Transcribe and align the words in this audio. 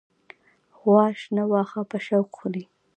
غوا 0.79 1.05
شنه 1.19 1.43
واخه 1.51 1.81
په 1.89 1.97
شوق 2.05 2.27
خوری 2.37 2.63